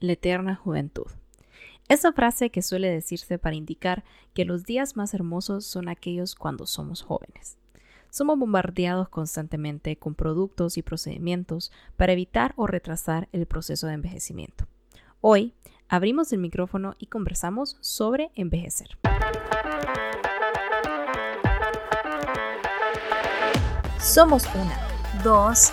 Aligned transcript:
la 0.00 0.12
eterna 0.12 0.56
juventud. 0.56 1.06
Esa 1.88 2.12
frase 2.12 2.50
que 2.50 2.60
suele 2.60 2.90
decirse 2.90 3.38
para 3.38 3.56
indicar 3.56 4.04
que 4.34 4.44
los 4.44 4.64
días 4.64 4.96
más 4.96 5.14
hermosos 5.14 5.64
son 5.64 5.88
aquellos 5.88 6.34
cuando 6.34 6.66
somos 6.66 7.02
jóvenes. 7.02 7.56
Somos 8.10 8.38
bombardeados 8.38 9.08
constantemente 9.08 9.96
con 9.96 10.14
productos 10.14 10.76
y 10.76 10.82
procedimientos 10.82 11.72
para 11.96 12.12
evitar 12.12 12.52
o 12.56 12.66
retrasar 12.66 13.28
el 13.32 13.46
proceso 13.46 13.86
de 13.86 13.94
envejecimiento. 13.94 14.66
Hoy 15.20 15.54
abrimos 15.88 16.32
el 16.32 16.40
micrófono 16.40 16.94
y 16.98 17.06
conversamos 17.06 17.78
sobre 17.80 18.30
envejecer. 18.34 18.88
Somos 23.98 24.44
una, 24.54 24.78
dos, 25.22 25.72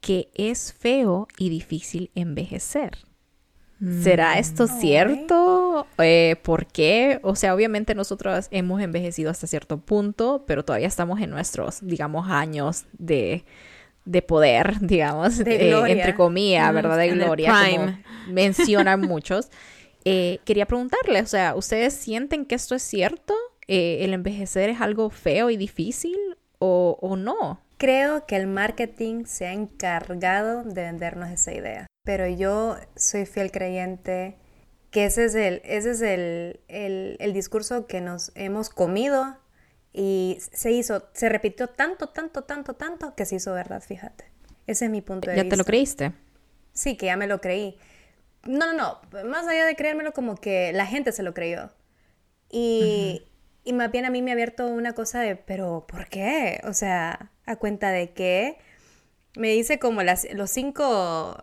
que 0.00 0.30
es 0.34 0.72
feo 0.72 1.28
y 1.38 1.48
difícil 1.50 2.10
envejecer. 2.14 2.98
¿Será 4.02 4.40
esto 4.40 4.64
mm, 4.64 4.80
cierto? 4.80 5.86
Eh, 5.98 6.34
¿Por 6.42 6.66
qué? 6.66 7.20
O 7.22 7.36
sea, 7.36 7.54
obviamente 7.54 7.94
nosotros 7.94 8.48
hemos 8.50 8.82
envejecido 8.82 9.30
hasta 9.30 9.46
cierto 9.46 9.78
punto, 9.78 10.42
pero 10.48 10.64
todavía 10.64 10.88
estamos 10.88 11.20
en 11.20 11.30
nuestros, 11.30 11.78
digamos, 11.82 12.28
años 12.28 12.86
de, 12.98 13.44
poder, 14.26 14.78
digamos, 14.80 15.38
de 15.38 15.70
eh, 15.70 15.92
entre 15.92 16.16
comillas, 16.16 16.74
¿verdad? 16.74 16.98
De 16.98 17.10
gloria, 17.10 17.54
como 17.70 17.98
mencionan 18.28 19.00
muchos. 19.02 19.48
Eh, 20.04 20.40
quería 20.44 20.66
preguntarle, 20.66 21.20
o 21.20 21.26
sea, 21.26 21.54
¿ustedes 21.54 21.94
sienten 21.94 22.46
que 22.46 22.56
esto 22.56 22.74
es 22.74 22.82
cierto? 22.82 23.34
¿El 23.68 24.12
envejecer 24.12 24.70
es 24.70 24.80
algo 24.80 25.10
feo 25.10 25.50
y 25.50 25.56
difícil 25.56 26.16
o, 26.58 26.98
o 27.00 27.16
no? 27.16 27.60
Creo 27.78 28.26
que 28.26 28.34
el 28.34 28.48
marketing 28.48 29.24
se 29.24 29.46
ha 29.46 29.52
encargado 29.52 30.64
de 30.64 30.82
vendernos 30.82 31.30
esa 31.30 31.52
idea, 31.52 31.86
pero 32.04 32.26
yo 32.26 32.76
soy 32.96 33.24
fiel 33.24 33.52
creyente 33.52 34.36
que 34.90 35.04
ese 35.04 35.26
es 35.26 35.34
el, 35.36 35.62
ese 35.64 35.92
es 35.92 36.00
el, 36.00 36.60
el, 36.66 37.32
discurso 37.32 37.86
que 37.86 38.00
nos 38.00 38.32
hemos 38.34 38.68
comido 38.68 39.36
y 39.92 40.38
se 40.40 40.72
hizo, 40.72 41.08
se 41.12 41.28
repitió 41.28 41.68
tanto, 41.68 42.08
tanto, 42.08 42.42
tanto, 42.42 42.74
tanto 42.74 43.14
que 43.14 43.24
se 43.24 43.36
hizo 43.36 43.52
verdad, 43.52 43.80
fíjate. 43.80 44.24
Ese 44.66 44.86
es 44.86 44.90
mi 44.90 45.00
punto 45.00 45.28
de 45.28 45.34
vista. 45.34 45.44
¿Ya 45.44 45.50
te 45.50 45.56
lo 45.56 45.64
creíste? 45.64 46.12
Sí, 46.72 46.96
que 46.96 47.06
ya 47.06 47.16
me 47.16 47.28
lo 47.28 47.40
creí. 47.40 47.78
No, 48.44 48.72
no, 48.72 49.00
no, 49.12 49.24
más 49.24 49.46
allá 49.46 49.66
de 49.66 49.76
creérmelo 49.76 50.12
como 50.12 50.34
que 50.36 50.72
la 50.72 50.86
gente 50.86 51.12
se 51.12 51.22
lo 51.22 51.32
creyó. 51.32 51.70
Y, 52.50 53.22
y 53.62 53.72
más 53.72 53.92
bien 53.92 54.04
a 54.04 54.10
mí 54.10 54.22
me 54.22 54.30
ha 54.30 54.34
abierto 54.34 54.66
una 54.66 54.94
cosa 54.94 55.20
de, 55.20 55.36
pero 55.36 55.86
¿por 55.86 56.08
qué? 56.08 56.60
O 56.64 56.72
sea, 56.72 57.30
a 57.48 57.56
cuenta 57.56 57.90
de 57.90 58.12
que 58.12 58.58
me 59.36 59.48
dice 59.48 59.78
como 59.78 60.02
las, 60.02 60.26
los 60.34 60.50
cinco, 60.50 61.36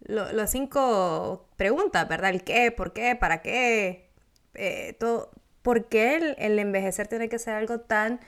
los 0.00 0.50
cinco 0.50 1.48
preguntas, 1.56 2.08
¿verdad? 2.08 2.30
El 2.30 2.44
qué, 2.44 2.70
por 2.70 2.92
qué, 2.92 3.16
para 3.16 3.42
qué, 3.42 4.10
eh, 4.54 4.96
todo. 4.98 5.30
¿Por 5.62 5.88
qué 5.88 6.16
el, 6.16 6.34
el, 6.38 6.58
envejecer 6.58 7.06
tiene 7.06 7.28
que 7.28 7.38
ser 7.38 7.54
algo 7.54 7.78
tan 7.78 8.18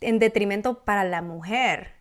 en 0.00 0.18
detrimento 0.18 0.84
para 0.84 1.04
la 1.04 1.20
mujer? 1.20 1.92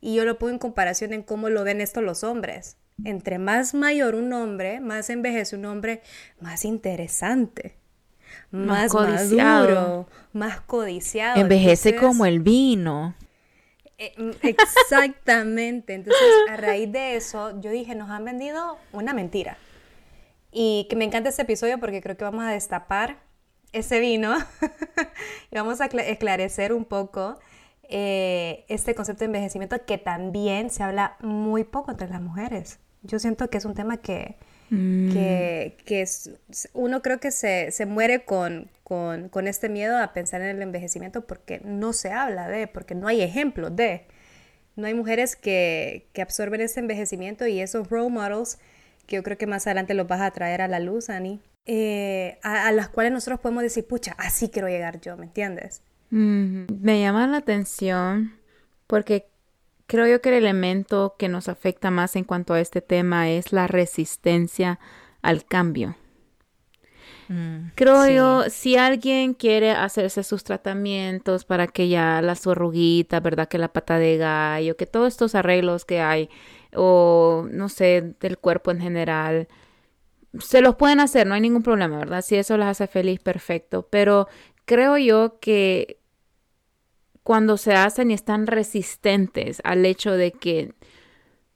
Y 0.00 0.14
yo 0.14 0.24
lo 0.24 0.38
pongo 0.38 0.52
en 0.52 0.58
comparación 0.58 1.12
en 1.12 1.22
cómo 1.22 1.50
lo 1.50 1.62
ven 1.62 1.82
esto 1.82 2.00
los 2.00 2.24
hombres. 2.24 2.78
Entre 3.04 3.38
más 3.38 3.74
mayor 3.74 4.14
un 4.14 4.32
hombre, 4.32 4.80
más 4.80 5.10
envejece 5.10 5.56
un 5.56 5.66
hombre, 5.66 6.00
más 6.40 6.64
interesante 6.64 7.76
más, 8.50 8.92
maduro, 8.94 10.06
más 10.32 10.60
codiciado. 10.60 11.40
Envejece 11.40 11.96
como 11.96 12.26
el 12.26 12.40
vino. 12.40 13.14
Eh, 13.98 14.14
mm, 14.16 14.30
exactamente. 14.42 15.94
Entonces, 15.94 16.22
a 16.50 16.56
raíz 16.56 16.90
de 16.92 17.16
eso, 17.16 17.60
yo 17.60 17.70
dije, 17.70 17.94
nos 17.94 18.10
han 18.10 18.24
vendido 18.24 18.78
una 18.92 19.12
mentira. 19.12 19.58
Y 20.50 20.86
que 20.88 20.96
me 20.96 21.04
encanta 21.04 21.28
este 21.28 21.42
episodio 21.42 21.78
porque 21.78 22.00
creo 22.00 22.16
que 22.16 22.24
vamos 22.24 22.44
a 22.44 22.50
destapar 22.50 23.18
ese 23.72 24.00
vino 24.00 24.34
y 25.50 25.54
vamos 25.54 25.80
a 25.80 25.86
esclarecer 25.86 26.72
un 26.72 26.84
poco 26.84 27.38
eh, 27.90 28.64
este 28.68 28.94
concepto 28.94 29.20
de 29.20 29.26
envejecimiento 29.26 29.84
que 29.84 29.98
también 29.98 30.70
se 30.70 30.82
habla 30.82 31.16
muy 31.20 31.64
poco 31.64 31.90
entre 31.90 32.08
las 32.08 32.20
mujeres. 32.20 32.80
Yo 33.02 33.18
siento 33.18 33.48
que 33.50 33.58
es 33.58 33.64
un 33.64 33.74
tema 33.74 33.98
que, 33.98 34.36
Mm. 34.70 35.12
que, 35.12 35.76
que 35.84 36.04
uno 36.74 37.00
creo 37.00 37.20
que 37.20 37.30
se, 37.30 37.70
se 37.70 37.86
muere 37.86 38.24
con, 38.24 38.68
con, 38.84 39.28
con, 39.30 39.48
este 39.48 39.68
miedo 39.68 39.96
a 39.96 40.12
pensar 40.12 40.42
en 40.42 40.48
el 40.48 40.62
envejecimiento 40.62 41.26
porque 41.26 41.60
no 41.64 41.92
se 41.92 42.12
habla 42.12 42.48
de, 42.48 42.66
porque 42.66 42.94
no 42.94 43.08
hay 43.08 43.22
ejemplos 43.22 43.74
de. 43.74 44.06
No 44.76 44.86
hay 44.86 44.94
mujeres 44.94 45.36
que, 45.36 46.06
que 46.12 46.22
absorben 46.22 46.60
ese 46.60 46.80
envejecimiento 46.80 47.46
y 47.46 47.60
esos 47.60 47.88
role 47.88 48.10
models 48.10 48.58
que 49.08 49.16
yo 49.16 49.22
creo 49.22 49.38
que 49.38 49.46
más 49.46 49.66
adelante 49.66 49.94
los 49.94 50.06
vas 50.06 50.20
a 50.20 50.30
traer 50.30 50.60
a 50.60 50.68
la 50.68 50.78
luz, 50.78 51.08
Ani, 51.08 51.40
eh, 51.64 52.38
a, 52.42 52.70
las 52.72 52.88
cuales 52.88 53.10
nosotros 53.10 53.40
podemos 53.40 53.62
decir, 53.62 53.86
pucha, 53.86 54.14
así 54.18 54.50
quiero 54.50 54.68
llegar 54.68 55.00
yo, 55.00 55.16
¿me 55.16 55.24
entiendes? 55.24 55.82
Me 56.10 57.00
llama 57.00 57.26
la 57.26 57.38
atención 57.38 58.34
porque 58.86 59.28
Creo 59.88 60.06
yo 60.06 60.20
que 60.20 60.28
el 60.28 60.34
elemento 60.36 61.16
que 61.18 61.28
nos 61.28 61.48
afecta 61.48 61.90
más 61.90 62.14
en 62.14 62.24
cuanto 62.24 62.52
a 62.54 62.60
este 62.60 62.82
tema 62.82 63.30
es 63.30 63.52
la 63.54 63.66
resistencia 63.66 64.78
al 65.22 65.46
cambio. 65.46 65.96
Mm, 67.28 67.70
Creo 67.74 68.06
yo, 68.08 68.50
si 68.50 68.76
alguien 68.76 69.32
quiere 69.34 69.70
hacerse 69.70 70.22
sus 70.24 70.44
tratamientos 70.44 71.44
para 71.46 71.66
que 71.66 71.88
ya 71.88 72.20
la 72.22 72.34
zorruguita, 72.34 73.20
¿verdad? 73.20 73.48
Que 73.48 73.58
la 73.58 73.72
pata 73.72 73.98
de 73.98 74.18
gallo, 74.18 74.76
que 74.76 74.86
todos 74.86 75.08
estos 75.08 75.34
arreglos 75.34 75.86
que 75.86 76.00
hay, 76.00 76.28
o 76.74 77.46
no 77.50 77.70
sé, 77.70 78.14
del 78.20 78.38
cuerpo 78.38 78.70
en 78.70 78.80
general, 78.80 79.48
se 80.38 80.60
los 80.60 80.76
pueden 80.76 81.00
hacer, 81.00 81.26
no 81.26 81.34
hay 81.34 81.40
ningún 81.40 81.62
problema, 81.62 81.98
¿verdad? 81.98 82.22
Si 82.22 82.36
eso 82.36 82.56
les 82.58 82.66
hace 82.66 82.86
feliz, 82.86 83.20
perfecto. 83.20 83.88
Pero 83.90 84.28
creo 84.66 84.98
yo 84.98 85.38
que 85.40 85.98
cuando 87.28 87.58
se 87.58 87.74
hacen 87.74 88.10
y 88.10 88.14
están 88.14 88.46
resistentes 88.46 89.60
al 89.62 89.84
hecho 89.84 90.12
de 90.12 90.32
que, 90.32 90.72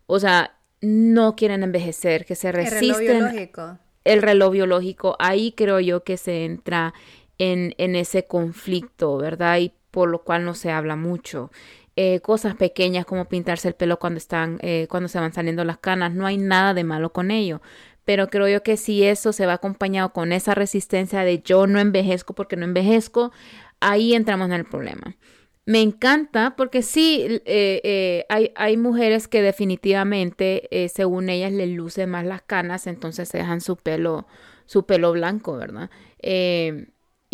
o 0.04 0.20
sea, 0.20 0.58
no 0.82 1.34
quieren 1.34 1.62
envejecer, 1.62 2.26
que 2.26 2.34
se 2.34 2.52
resisten. 2.52 2.90
El 2.90 3.00
reloj 3.00 3.30
biológico. 3.30 3.78
El 4.04 4.20
reloj 4.20 4.52
biológico, 4.52 5.16
ahí 5.18 5.52
creo 5.52 5.80
yo 5.80 6.04
que 6.04 6.18
se 6.18 6.44
entra 6.44 6.92
en, 7.38 7.74
en 7.78 7.96
ese 7.96 8.26
conflicto, 8.26 9.16
¿verdad? 9.16 9.60
Y 9.60 9.72
por 9.90 10.10
lo 10.10 10.24
cual 10.24 10.44
no 10.44 10.52
se 10.52 10.70
habla 10.70 10.94
mucho. 10.94 11.50
Eh, 11.96 12.20
cosas 12.20 12.54
pequeñas 12.54 13.06
como 13.06 13.24
pintarse 13.24 13.68
el 13.68 13.74
pelo 13.74 13.98
cuando 13.98 14.18
están, 14.18 14.58
eh, 14.60 14.86
cuando 14.90 15.08
se 15.08 15.20
van 15.20 15.32
saliendo 15.32 15.64
las 15.64 15.78
canas, 15.78 16.12
no 16.12 16.26
hay 16.26 16.36
nada 16.36 16.74
de 16.74 16.84
malo 16.84 17.14
con 17.14 17.30
ello. 17.30 17.62
Pero 18.04 18.28
creo 18.28 18.46
yo 18.46 18.62
que 18.62 18.76
si 18.76 19.04
eso 19.04 19.32
se 19.32 19.46
va 19.46 19.54
acompañado 19.54 20.12
con 20.12 20.32
esa 20.32 20.54
resistencia 20.54 21.20
de 21.20 21.40
yo 21.40 21.66
no 21.66 21.80
envejezco 21.80 22.34
porque 22.34 22.56
no 22.56 22.66
envejezco, 22.66 23.32
ahí 23.80 24.12
entramos 24.12 24.48
en 24.48 24.52
el 24.52 24.66
problema 24.66 25.16
me 25.64 25.80
encanta 25.80 26.56
porque 26.56 26.82
sí, 26.82 27.24
eh, 27.24 27.80
eh, 27.84 28.26
hay, 28.28 28.52
hay, 28.56 28.76
mujeres 28.76 29.28
que 29.28 29.42
definitivamente, 29.42 30.68
eh, 30.70 30.88
según 30.88 31.28
ellas, 31.28 31.52
les 31.52 31.68
luce 31.70 32.06
más 32.06 32.24
las 32.26 32.42
canas, 32.42 32.88
entonces 32.88 33.28
se 33.28 33.38
dejan 33.38 33.60
su 33.60 33.76
pelo, 33.76 34.26
su 34.66 34.86
pelo 34.86 35.12
blanco, 35.12 35.56
¿verdad? 35.56 35.90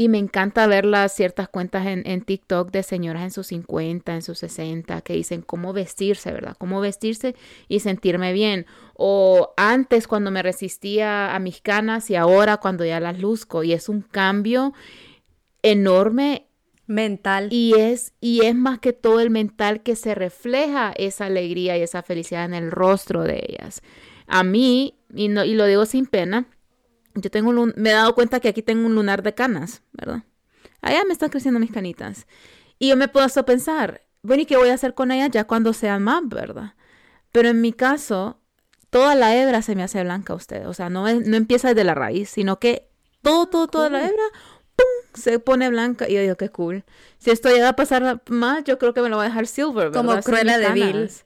y 0.01 0.09
me 0.09 0.19
encanta 0.19 0.69
ver 0.69 0.85
las 0.85 1.13
ciertas 1.13 1.49
cuentas 1.49 1.85
en, 1.87 2.07
en, 2.07 2.23
TikTok 2.23 2.71
de 2.71 2.85
señoras 2.85 3.25
en 3.25 3.31
sus 3.33 3.49
50, 3.49 4.15
en 4.15 4.23
sus 4.23 4.39
60, 4.39 5.01
que 5.01 5.15
dicen 5.15 5.43
cómo 5.43 5.73
vestirse, 5.73 6.31
¿verdad? 6.31 6.57
Cómo 6.57 6.81
vestirse 6.81 7.35
y 7.67 7.81
sentirme 7.81 8.33
bien. 8.33 8.67
O 8.95 9.55
antes 9.57 10.07
cuando 10.07 10.31
me 10.31 10.45
resistía 10.45 11.35
a 11.35 11.39
mis 11.41 11.61
canas 11.61 12.11
y 12.11 12.15
ahora 12.15 12.59
cuando 12.59 12.85
ya 12.85 13.01
las 13.01 13.19
luzco. 13.19 13.65
Y 13.65 13.73
es 13.73 13.89
un 13.89 14.03
cambio 14.03 14.73
enorme 15.63 16.48
mental. 16.89 17.49
Y 17.53 17.75
es, 17.75 18.13
y 18.21 18.45
es 18.45 18.57
más 18.57 18.81
que 18.81 18.93
todo 18.93 19.21
el 19.21 19.31
mental 19.31 19.83
que 19.83 19.95
se 19.95 20.17
refleja 20.17 20.93
esa 20.97 21.27
alegría 21.27 21.79
y 21.79 21.83
esa 21.83 22.03
felicidad 22.03 22.45
en 22.45 22.55
el 22.55 22.73
rostro 22.73 23.23
de 23.23 23.45
ellas. 23.49 23.83
A 24.27 24.43
mí, 24.43 24.99
y, 25.15 25.29
no, 25.29 25.45
y 25.45 25.55
lo 25.55 25.67
digo 25.67 25.87
sin 25.87 26.07
pena, 26.07 26.49
yo 27.15 27.31
tengo 27.31 27.51
un, 27.51 27.73
me 27.77 27.91
he 27.91 27.93
dado 27.93 28.15
cuenta 28.15 28.41
que 28.41 28.49
aquí 28.49 28.63
tengo 28.63 28.87
un 28.87 28.95
lunar 28.95 29.23
de 29.23 29.35
canas, 29.35 29.83
¿verdad? 29.93 30.25
Allá 30.81 31.05
me 31.07 31.13
están 31.13 31.31
creciendo 31.31 31.61
mis 31.61 31.73
canitas. 31.73 32.27
Y 32.79 32.89
yo 32.89 32.97
me 32.97 33.09
puedo 33.09 33.27
hasta 33.27 33.45
pensar, 33.45 34.03
bueno, 34.23 34.43
¿y 34.43 34.47
qué 34.47 34.57
voy 34.57 34.69
a 34.69 34.75
hacer 34.75 34.95
con 34.95 35.11
ellas 35.11 35.31
ya 35.31 35.45
cuando 35.45 35.73
sean 35.73 36.03
más, 36.03 36.23
verdad? 36.29 36.75
Pero 37.33 37.49
en 37.49 37.61
mi 37.61 37.73
caso, 37.73 38.41
toda 38.91 39.15
la 39.15 39.37
hebra 39.37 39.63
se 39.63 39.75
me 39.75 39.83
hace 39.83 40.03
blanca 40.03 40.33
a 40.33 40.37
usted. 40.37 40.69
O 40.69 40.75
sea, 40.75 40.89
no, 40.91 41.09
es, 41.09 41.27
no 41.27 41.37
empieza 41.37 41.69
desde 41.69 41.85
la 41.85 41.95
raíz, 41.95 42.31
sino 42.31 42.59
que 42.59 42.89
todo, 43.23 43.47
todo, 43.47 43.69
toda 43.69 43.91
la 43.91 44.07
hebra. 44.07 44.23
Se 45.19 45.39
pone 45.39 45.69
blanca. 45.69 46.09
Y 46.09 46.15
yo 46.15 46.21
digo, 46.21 46.37
qué 46.37 46.49
cool. 46.49 46.85
Si 47.19 47.31
esto 47.31 47.49
llega 47.49 47.71
a 47.71 47.77
pasar 47.77 48.23
más, 48.29 48.65
yo 48.65 48.79
creo 48.79 48.95
que 48.95 49.03
me 49.03 49.09
lo 49.09 49.17
va 49.17 49.25
a 49.25 49.27
dejar 49.27 49.47
silver. 49.47 49.91
¿verdad? 49.91 50.05
Como 50.05 50.21
Cruella 50.21 50.59
de 50.59 50.73
Vil. 50.73 51.09
Sí, 51.09 51.21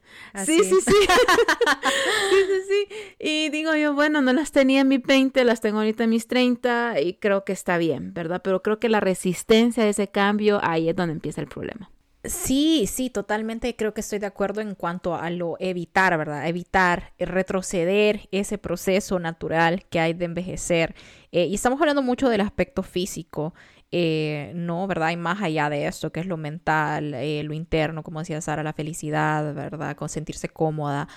sí, 0.64 0.64
sí. 0.64 0.80
sí, 0.84 2.36
sí, 2.46 2.60
sí. 2.68 3.14
Y 3.18 3.50
digo 3.50 3.74
yo, 3.74 3.94
bueno, 3.94 4.22
no 4.22 4.32
las 4.32 4.52
tenía 4.52 4.80
en 4.80 4.88
mis 4.88 5.02
20, 5.02 5.44
las 5.44 5.60
tengo 5.60 5.78
ahorita 5.78 6.04
en 6.04 6.10
mis 6.10 6.26
30 6.26 7.00
y 7.00 7.14
creo 7.14 7.44
que 7.44 7.52
está 7.52 7.78
bien, 7.78 8.12
¿verdad? 8.14 8.40
Pero 8.42 8.62
creo 8.62 8.78
que 8.78 8.88
la 8.88 9.00
resistencia 9.00 9.84
a 9.84 9.88
ese 9.88 10.08
cambio, 10.08 10.60
ahí 10.62 10.88
es 10.88 10.96
donde 10.96 11.12
empieza 11.12 11.40
el 11.40 11.48
problema. 11.48 11.90
Sí, 12.24 12.86
sí, 12.86 13.10
totalmente 13.10 13.74
creo 13.74 13.94
que 13.94 14.00
estoy 14.00 14.20
de 14.20 14.26
acuerdo 14.26 14.60
en 14.60 14.76
cuanto 14.76 15.16
a 15.16 15.28
lo 15.30 15.56
evitar, 15.58 16.16
¿verdad? 16.16 16.46
Evitar, 16.46 17.12
eh, 17.18 17.26
retroceder 17.26 18.28
ese 18.30 18.58
proceso 18.58 19.18
natural 19.18 19.84
que 19.90 19.98
hay 19.98 20.12
de 20.14 20.26
envejecer. 20.26 20.94
Eh, 21.32 21.46
y 21.46 21.54
estamos 21.54 21.80
hablando 21.80 22.00
mucho 22.00 22.28
del 22.28 22.40
aspecto 22.42 22.84
físico, 22.84 23.54
eh, 23.92 24.52
no, 24.54 24.86
¿verdad? 24.86 25.10
Y 25.10 25.16
más 25.16 25.42
allá 25.42 25.70
de 25.70 25.86
esto, 25.86 26.10
que 26.10 26.20
es 26.20 26.26
lo 26.26 26.36
mental, 26.36 27.10
lo 27.12 27.54
interno, 27.54 28.02
como 28.02 28.20
decía 28.20 28.40
Sara, 28.40 28.62
la 28.62 28.72
felicidad, 28.72 29.54
¿verdad? 29.54 29.96
Con 29.96 30.08
sentirse 30.08 30.48
cómoda. 30.48 31.08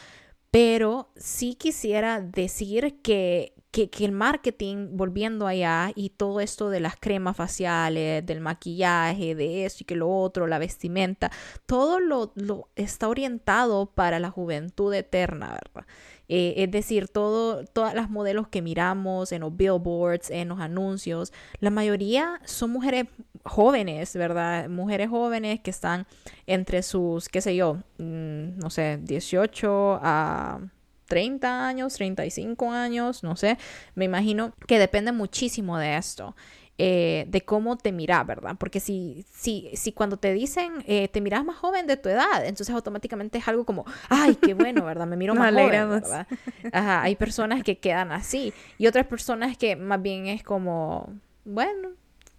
Pero 0.51 1.11
sí 1.17 1.55
quisiera 1.55 2.21
decir 2.21 3.01
que 3.01 3.55
que, 3.75 4.05
el 4.05 4.11
marketing, 4.13 4.89
volviendo 4.91 5.47
allá, 5.47 5.91
y 5.95 6.11
todo 6.11 6.39
esto 6.39 6.69
de 6.69 6.79
las 6.79 6.95
cremas 6.95 7.35
faciales, 7.35 8.25
del 8.25 8.39
maquillaje, 8.39 9.35
de 9.35 9.65
eso 9.65 9.79
y 9.81 9.85
que 9.85 9.95
lo 9.95 10.09
otro, 10.09 10.47
la 10.47 10.59
vestimenta, 10.59 11.31
todo 11.65 11.99
lo, 11.99 12.31
lo 12.35 12.69
está 12.75 13.09
orientado 13.09 13.87
para 13.87 14.19
la 14.19 14.29
juventud 14.29 14.93
eterna, 14.93 15.59
¿verdad? 15.61 15.85
Eh, 16.27 16.55
es 16.57 16.71
decir, 16.71 17.07
todo, 17.07 17.65
todas 17.65 17.93
las 17.93 18.09
modelos 18.09 18.47
que 18.47 18.61
miramos 18.61 19.31
en 19.31 19.41
los 19.41 19.55
billboards, 19.55 20.31
en 20.31 20.49
los 20.49 20.59
anuncios, 20.59 21.31
la 21.59 21.69
mayoría 21.69 22.39
son 22.45 22.71
mujeres 22.71 23.05
jóvenes, 23.43 24.15
¿verdad? 24.15 24.69
Mujeres 24.69 25.09
jóvenes 25.09 25.59
que 25.59 25.69
están 25.71 26.07
entre 26.47 26.81
sus, 26.83 27.29
qué 27.29 27.41
sé 27.41 27.55
yo, 27.55 27.75
mm, 27.99 28.57
no 28.57 28.69
sé, 28.69 28.99
18 29.03 29.99
a 30.01 30.59
30 31.07 31.67
años, 31.67 31.93
35 31.93 32.71
años, 32.71 33.23
no 33.23 33.35
sé, 33.35 33.57
me 33.93 34.05
imagino 34.05 34.53
que 34.67 34.79
depende 34.79 35.11
muchísimo 35.11 35.77
de 35.77 35.97
esto. 35.97 36.35
Eh, 36.77 37.23
de 37.29 37.39
cómo 37.39 37.77
te 37.77 37.93
miras, 37.93 38.27
¿verdad? 38.27 38.57
Porque 38.59 38.81
si, 38.81 39.25
si, 39.31 39.71
si 39.75 39.93
cuando 39.93 40.17
te 40.17 40.33
dicen 40.33 40.83
eh, 40.85 41.07
te 41.07 41.21
miras 41.21 41.45
más 41.45 41.55
joven 41.55 41.87
de 41.87 41.95
tu 41.95 42.09
edad, 42.09 42.45
entonces 42.45 42.75
automáticamente 42.75 43.37
es 43.37 43.47
algo 43.47 43.63
como, 43.63 43.85
ay, 44.09 44.35
qué 44.35 44.53
bueno, 44.53 44.83
¿verdad? 44.83 45.07
Me 45.07 45.15
miro 45.15 45.35
más 45.35 45.53
joven, 45.53 45.89
¿verdad? 45.89 46.27
Ajá, 46.73 47.01
hay 47.01 47.15
personas 47.15 47.63
que 47.63 47.77
quedan 47.77 48.11
así 48.11 48.53
y 48.77 48.87
otras 48.87 49.07
personas 49.07 49.57
que 49.57 49.77
más 49.77 50.01
bien 50.01 50.27
es 50.27 50.43
como, 50.43 51.13
bueno, 51.45 51.91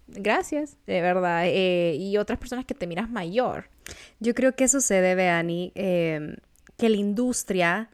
gracias, 0.05 0.77
de 0.85 1.01
verdad, 1.01 1.45
eh, 1.47 1.95
y 1.95 2.17
otras 2.17 2.37
personas 2.37 2.65
que 2.65 2.75
te 2.75 2.85
miras 2.85 3.09
mayor. 3.09 3.69
Yo 4.19 4.35
creo 4.35 4.55
que 4.55 4.65
eso 4.65 4.81
se 4.81 5.01
debe, 5.01 5.29
Ani, 5.29 5.71
que 5.73 6.89
la 6.89 6.97
industria 6.97 7.89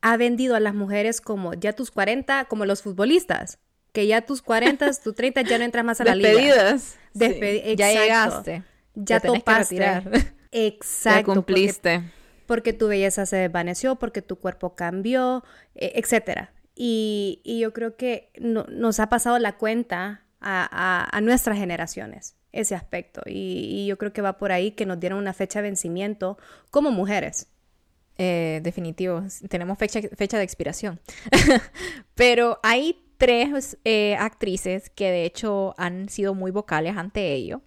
ha 0.00 0.16
vendido 0.16 0.54
a 0.54 0.60
las 0.60 0.74
mujeres 0.74 1.20
como 1.20 1.54
ya 1.54 1.72
tus 1.72 1.90
40, 1.90 2.44
como 2.44 2.66
los 2.66 2.82
futbolistas, 2.82 3.58
que 3.92 4.06
ya 4.06 4.22
tus 4.22 4.42
40, 4.42 4.90
tus 5.02 5.14
30 5.14 5.42
ya 5.42 5.58
no 5.58 5.64
entras 5.64 5.84
más 5.84 6.00
a 6.00 6.04
la 6.04 6.14
liga. 6.14 6.78
Despedidas. 7.14 7.76
Ya 7.76 7.92
llegaste. 7.92 8.62
Ya, 8.94 9.20
topaste. 9.20 9.76
Exacto. 10.52 11.18
Ya 11.18 11.24
cumpliste. 11.24 12.02
Porque, 12.46 12.72
tu 12.72 12.88
belleza 12.88 13.26
se 13.26 13.36
desvaneció, 13.36 13.96
porque 13.96 14.22
tu 14.22 14.36
cuerpo 14.36 14.74
cambió, 14.74 15.44
e, 15.74 15.92
etcétera. 15.96 16.52
Y, 16.74 17.42
y, 17.44 17.60
yo 17.60 17.72
creo 17.72 17.96
que 17.96 18.30
nos 18.38 19.00
ha 19.00 19.08
pasado 19.08 19.38
la 19.38 19.56
cuenta 19.58 20.22
a, 20.40 21.08
a, 21.12 21.20
nuestras 21.20 21.58
generaciones 21.58 22.36
ese 22.52 22.74
aspecto. 22.74 23.20
Y, 23.26 23.82
y 23.82 23.86
yo 23.86 23.98
creo 23.98 24.12
que 24.12 24.22
va 24.22 24.38
por 24.38 24.52
ahí 24.52 24.70
que 24.70 24.86
nos 24.86 24.98
dieron 24.98 25.18
una 25.18 25.34
fecha 25.34 25.60
de 25.60 25.68
vencimiento 25.68 26.38
como 26.70 26.90
mujeres. 26.90 27.48
Eh, 28.20 28.58
definitivo, 28.64 29.22
tenemos 29.48 29.78
fecha, 29.78 30.00
fecha 30.16 30.38
de 30.38 30.44
expiración. 30.44 31.00
Pero 32.16 32.58
hay 32.64 33.07
tres 33.18 33.76
eh, 33.84 34.16
actrices 34.18 34.90
que 34.90 35.10
de 35.10 35.24
hecho 35.24 35.74
han 35.76 36.08
sido 36.08 36.34
muy 36.34 36.50
vocales 36.50 36.96
ante 36.96 37.34
ello. 37.34 37.60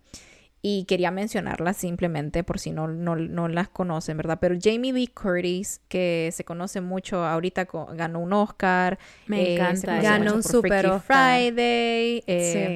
Y 0.64 0.86
quería 0.86 1.10
mencionarlas 1.10 1.76
simplemente 1.78 2.44
por 2.44 2.60
si 2.60 2.70
no, 2.70 2.88
no, 2.88 3.48
las 3.48 3.68
conocen, 3.70 4.16
¿verdad? 4.18 4.38
Pero 4.40 4.56
Jamie 4.62 4.94
Lee 4.94 5.08
Curtis, 5.08 5.82
que 5.88 6.30
se 6.32 6.44
conoce 6.44 6.82
mucho, 6.82 7.26
ahorita 7.26 7.68
ganó 7.94 8.20
un 8.20 8.32
Oscar. 8.32 9.00
Me 9.26 9.42
eh, 9.42 9.56
encanta. 9.56 10.00
Ganó 10.04 10.36
un 10.36 10.44
Super 10.44 11.00
Friday. 11.00 12.24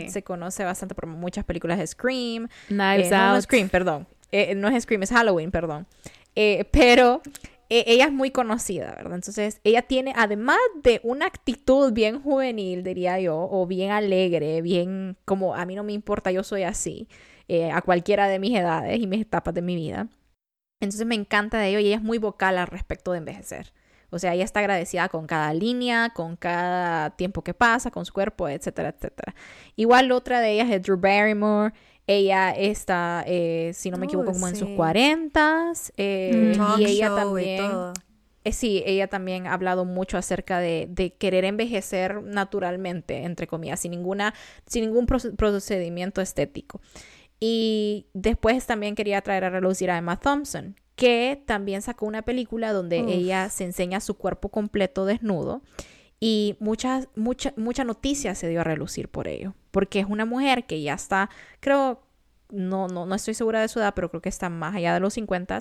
Se 0.10 0.24
conoce 0.24 0.64
bastante 0.64 0.96
por 0.96 1.06
muchas 1.06 1.46
películas 1.46 1.78
de 1.78 1.86
Scream. 1.86 2.48
Knives 2.70 3.12
Out. 3.12 3.36
No, 3.36 3.42
Scream, 3.42 3.70
perdón. 3.70 4.08
no 4.56 4.68
es 4.70 4.84
Scream, 4.84 5.04
es 5.04 5.12
Halloween, 5.12 5.52
perdón. 5.52 5.86
pero 6.72 7.22
ella 7.70 8.06
es 8.06 8.12
muy 8.12 8.32
conocida, 8.32 8.94
¿verdad? 8.96 9.16
Entonces, 9.16 9.60
ella 9.64 9.82
tiene, 9.82 10.14
además 10.16 10.60
de 10.84 11.02
una 11.04 11.26
actitud 11.26 11.92
bien 11.94 12.22
juvenil, 12.22 12.84
diría 12.84 13.20
yo, 13.20 13.38
o 13.38 13.66
bien 13.68 13.92
alegre, 13.92 14.62
bien 14.62 15.18
como 15.26 15.56
a 15.56 15.66
mí 15.66 15.76
no 15.76 15.84
me 15.84 15.94
importa, 15.94 16.32
yo 16.32 16.44
soy 16.44 16.64
así, 16.64 17.08
eh, 17.48 17.72
a 17.72 17.82
cualquiera 17.82 18.28
de 18.28 18.40
mis 18.40 18.58
edades 18.58 19.00
y 19.00 19.08
mis 19.08 19.22
etapas 19.22 19.54
de 19.54 19.62
mi 19.62 19.76
vida. 19.76 20.10
Entonces 20.82 21.06
me 21.08 21.16
encanta 21.16 21.60
de 21.60 21.70
ello 21.70 21.80
y 21.80 21.88
ella 21.88 21.96
es 21.98 22.04
muy 22.04 22.18
vocal 22.18 22.58
al 22.58 22.68
respecto 22.68 23.12
de 23.12 23.20
envejecer. 23.20 23.74
O 24.12 24.20
sea, 24.20 24.34
ella 24.34 24.44
está 24.44 24.62
agradecida 24.62 25.10
con 25.10 25.28
cada 25.28 25.54
línea, 25.54 26.12
con 26.12 26.36
cada 26.38 27.16
tiempo 27.18 27.44
que 27.44 27.54
pasa, 27.54 27.92
con 27.92 28.06
su 28.06 28.14
cuerpo, 28.14 28.48
etcétera, 28.48 28.90
etcétera. 28.90 29.36
Igual 29.76 30.12
otra 30.12 30.40
de 30.42 30.54
ellas 30.54 30.70
es 30.72 30.82
Drew 30.84 30.98
Barrymore. 30.98 31.74
Ella 32.08 32.52
está, 32.52 33.24
eh, 33.26 33.72
si 33.74 33.90
no 33.90 33.98
me 33.98 34.06
equivoco, 34.06 34.32
como 34.32 34.48
en 34.48 34.56
sus 34.56 34.70
cuarentas. 34.70 35.92
Eh, 35.98 36.56
y 36.78 36.86
ella 36.86 37.16
también... 37.16 37.72
Eh, 38.44 38.52
sí, 38.52 38.84
ella 38.86 39.08
también 39.08 39.48
ha 39.48 39.54
hablado 39.54 39.86
mucho 39.86 40.20
acerca 40.20 40.60
de, 40.60 40.88
de, 40.88 41.14
querer 41.14 41.46
envejecer 41.46 42.22
naturalmente, 42.22 43.24
entre 43.24 43.48
comillas, 43.48 43.80
sin, 43.80 43.90
ninguna, 43.90 44.36
sin 44.68 44.86
ningún 44.86 45.08
procedimiento 45.08 46.22
estético. 46.22 46.80
Y 47.40 48.06
después 48.14 48.68
también 48.68 48.94
quería 48.94 49.22
traer 49.22 49.46
a 49.46 49.50
relucir 49.50 49.90
a 49.90 49.98
Emma 49.98 50.20
Thompson, 50.20 50.76
que 50.96 51.42
también 51.46 51.82
sacó 51.82 52.06
una 52.06 52.22
película 52.22 52.72
donde 52.72 53.00
ella 53.00 53.50
se 53.50 53.64
enseña 53.64 54.00
su 54.00 54.16
cuerpo 54.16 54.50
completo 54.50 55.06
desnudo 55.06 55.64
y 56.20 56.56
mucha, 56.60 57.02
mucha, 57.16 57.54
mucha 57.58 57.84
noticia 57.84 58.36
se 58.36 58.48
dio 58.48 58.62
a 58.62 58.64
relucir 58.64 59.10
por 59.10 59.28
ello, 59.28 59.54
porque 59.76 60.00
es 60.00 60.06
una 60.06 60.24
mujer 60.24 60.64
que 60.64 60.82
ya 60.82 60.94
está, 60.94 61.30
creo, 61.60 62.02
no, 62.50 62.88
no, 62.88 63.06
no 63.06 63.14
estoy 63.14 63.34
segura 63.34 63.60
de 63.60 63.68
su 63.68 63.80
edad, 63.80 63.94
pero 63.94 64.08
creo 64.08 64.22
que 64.22 64.30
está 64.30 64.48
más 64.48 64.74
allá 64.74 64.94
de 64.94 65.02
los 65.02 65.16
50 65.16 65.60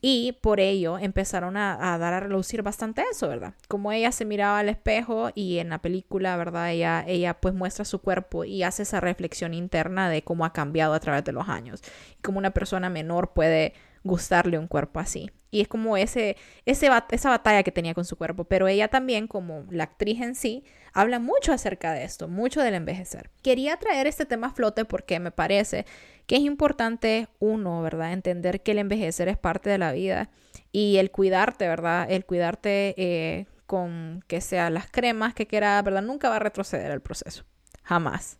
y 0.00 0.32
por 0.40 0.58
ello 0.58 0.98
empezaron 0.98 1.56
a, 1.56 1.96
dar 1.96 2.12
a 2.12 2.18
relucir 2.18 2.62
bastante 2.62 3.04
eso, 3.08 3.28
¿verdad? 3.28 3.54
Como 3.68 3.92
ella 3.92 4.10
se 4.10 4.24
miraba 4.24 4.58
al 4.58 4.68
espejo 4.68 5.30
y 5.36 5.58
en 5.58 5.68
la 5.68 5.78
película, 5.78 6.36
¿verdad? 6.36 6.72
Ella, 6.72 7.04
ella 7.06 7.34
pues 7.34 7.54
muestra 7.54 7.84
su 7.84 8.00
cuerpo 8.00 8.42
y 8.42 8.64
hace 8.64 8.82
esa 8.82 8.98
reflexión 8.98 9.54
interna 9.54 10.10
de 10.10 10.22
cómo 10.22 10.44
ha 10.44 10.52
cambiado 10.52 10.92
a 10.94 10.98
través 10.98 11.22
de 11.22 11.30
los 11.30 11.48
años. 11.48 11.82
Y 12.18 12.22
cómo 12.22 12.38
una 12.38 12.50
persona 12.50 12.90
menor 12.90 13.32
puede 13.32 13.74
gustarle 14.02 14.58
un 14.58 14.66
cuerpo 14.66 14.98
así. 14.98 15.30
Y 15.52 15.60
es 15.60 15.68
como 15.68 15.96
ese, 15.96 16.36
ese, 16.66 16.90
esa 17.12 17.30
batalla 17.30 17.62
que 17.62 17.70
tenía 17.70 17.94
con 17.94 18.04
su 18.04 18.16
cuerpo. 18.16 18.42
Pero 18.42 18.66
ella 18.66 18.88
también, 18.88 19.28
como 19.28 19.66
la 19.70 19.84
actriz 19.84 20.20
en 20.20 20.34
sí, 20.34 20.64
habla 20.92 21.18
mucho 21.18 21.52
acerca 21.52 21.92
de 21.92 22.04
esto, 22.04 22.28
mucho 22.28 22.60
del 22.60 22.74
envejecer. 22.74 23.30
Quería 23.42 23.76
traer 23.76 24.06
este 24.06 24.26
tema 24.26 24.48
a 24.48 24.52
flote 24.52 24.84
porque 24.84 25.20
me 25.20 25.30
parece 25.30 25.86
que 26.26 26.36
es 26.36 26.42
importante, 26.42 27.28
uno, 27.38 27.82
¿verdad? 27.82 28.12
Entender 28.12 28.62
que 28.62 28.72
el 28.72 28.78
envejecer 28.78 29.28
es 29.28 29.38
parte 29.38 29.70
de 29.70 29.78
la 29.78 29.92
vida 29.92 30.30
y 30.70 30.98
el 30.98 31.10
cuidarte, 31.10 31.68
¿verdad? 31.68 32.10
El 32.10 32.24
cuidarte 32.24 32.94
eh, 32.96 33.46
con 33.66 34.24
que 34.26 34.40
sean 34.40 34.74
las 34.74 34.90
cremas 34.90 35.34
que 35.34 35.46
quieras, 35.46 35.82
¿verdad? 35.84 36.02
Nunca 36.02 36.28
va 36.28 36.36
a 36.36 36.40
retroceder 36.40 36.90
el 36.90 37.00
proceso. 37.00 37.44
Jamás 37.82 38.38